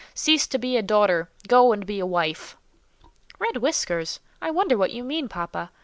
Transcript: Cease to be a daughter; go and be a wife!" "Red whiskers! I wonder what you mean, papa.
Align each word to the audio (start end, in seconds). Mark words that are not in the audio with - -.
Cease 0.15 0.47
to 0.47 0.57
be 0.57 0.77
a 0.77 0.81
daughter; 0.81 1.29
go 1.47 1.71
and 1.71 1.85
be 1.85 1.99
a 1.99 2.07
wife!" 2.07 2.57
"Red 3.37 3.57
whiskers! 3.57 4.19
I 4.41 4.49
wonder 4.49 4.75
what 4.75 4.89
you 4.89 5.03
mean, 5.03 5.29
papa. 5.29 5.69